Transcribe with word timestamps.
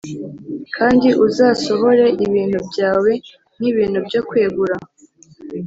Kandi 0.75 1.07
uzasohore 1.25 2.05
ibintu 2.25 2.59
byawe 2.69 3.11
nk 3.57 3.63
ibintu 3.71 3.99
byo 4.07 4.21
kwegura 4.27 4.75